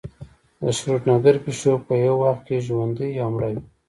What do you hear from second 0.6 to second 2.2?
د شروډنګر پیشو په یو